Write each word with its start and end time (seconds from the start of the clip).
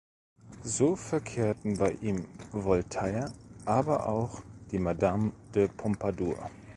So 0.63 0.95
verkehrten 0.95 1.77
bei 1.77 1.91
ihm 1.91 2.25
Voltaire, 2.51 3.31
aber 3.65 4.09
auch 4.09 4.41
die 4.71 4.79
Madame 4.79 5.31
de 5.53 5.67
Pompadour. 5.67 6.49